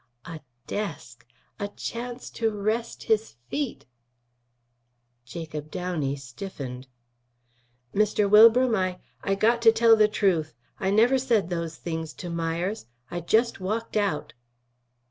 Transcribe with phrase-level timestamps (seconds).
[0.25, 1.27] A desk!
[1.59, 3.85] A chance to rest his feet!
[5.25, 6.87] Jacob Downey stiffened.
[7.93, 8.27] "Mr.
[8.27, 10.55] Wilbram, I I got to tell the truth.
[10.79, 12.87] I never said those things to Myers.
[13.11, 14.33] I just walked out."